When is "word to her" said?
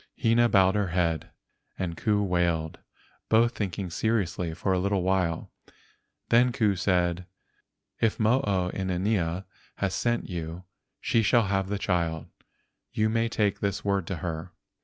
13.85-14.49